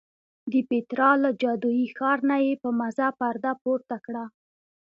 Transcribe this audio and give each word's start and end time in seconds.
د 0.51 0.53
پیترا 0.69 1.09
له 1.23 1.29
جادویي 1.41 1.87
ښار 1.97 2.19
نه 2.29 2.37
یې 2.45 2.53
په 2.63 2.69
مزه 2.79 3.07
پرده 3.19 3.51
پورته 3.61 3.97
کړه. 4.05 4.23